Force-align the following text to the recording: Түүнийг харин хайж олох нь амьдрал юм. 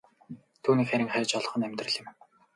Түүнийг 0.63 0.89
харин 0.91 1.09
хайж 1.13 1.29
олох 1.39 1.53
нь 1.57 1.65
амьдрал 1.67 1.95
юм. 2.01 2.07